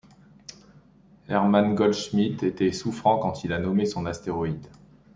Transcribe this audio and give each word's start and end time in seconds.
Hermann 1.27 1.75
Goldschmidt 1.75 2.41
était 2.43 2.71
souffrant 2.71 3.19
quand 3.19 3.43
il 3.43 3.53
a 3.53 3.59
nommé 3.59 3.85
son 3.85 4.07
astéroïde. 4.07 4.65